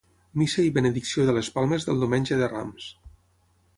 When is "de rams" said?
2.41-2.89